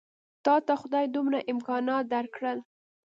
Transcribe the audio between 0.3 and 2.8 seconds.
تاته خدای دومره امکانات درکړل.